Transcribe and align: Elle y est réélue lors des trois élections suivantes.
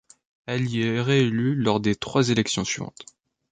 Elle 0.47 0.67
y 0.67 0.81
est 0.81 0.99
réélue 0.99 1.53
lors 1.53 1.79
des 1.79 1.93
trois 1.95 2.31
élections 2.31 2.65
suivantes. 2.65 3.05